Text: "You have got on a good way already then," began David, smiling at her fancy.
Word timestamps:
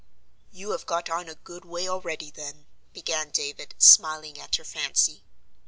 "You 0.51 0.71
have 0.71 0.87
got 0.87 1.11
on 1.11 1.29
a 1.29 1.35
good 1.35 1.63
way 1.63 1.87
already 1.87 2.31
then," 2.31 2.65
began 2.91 3.29
David, 3.29 3.75
smiling 3.77 4.39
at 4.39 4.55
her 4.55 4.63
fancy. 4.65 5.25